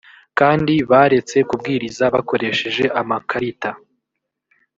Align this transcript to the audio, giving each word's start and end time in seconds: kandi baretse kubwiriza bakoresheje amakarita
kandi 0.39 0.73
baretse 0.91 1.37
kubwiriza 1.49 2.03
bakoresheje 2.15 2.83
amakarita 3.01 3.69